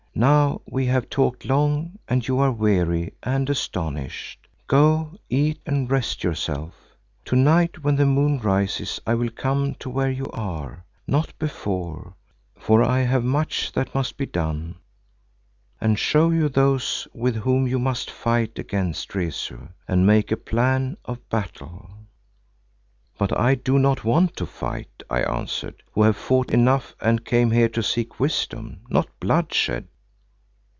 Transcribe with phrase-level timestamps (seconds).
[0.13, 4.45] Now we have talked long and you are weary and astonished.
[4.67, 6.75] Go, eat and rest yourself.
[7.25, 12.13] To night when the moon rises I will come to where you are, not before,
[12.55, 14.75] for I have much that must be done,
[15.79, 20.97] and show you those with whom you must fight against Rezu, and make a plan
[21.05, 21.89] of battle."
[23.17, 27.49] "But I do not want to fight," I answered, "who have fought enough and came
[27.51, 29.87] here to seek wisdom, not bloodshed."